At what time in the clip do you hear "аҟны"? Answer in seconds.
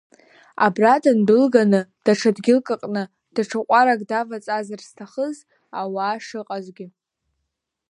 2.73-3.03